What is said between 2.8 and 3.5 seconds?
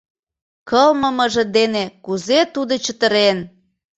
чытырен!